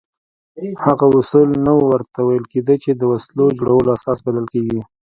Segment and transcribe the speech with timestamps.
[0.83, 4.81] هغه اصول نه ورته ویل کېده چې د وسلو جوړولو اساس بلل کېږي.